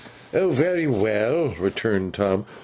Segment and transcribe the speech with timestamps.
[0.33, 0.49] 'Oh!
[0.49, 2.47] very well!' returned Tom.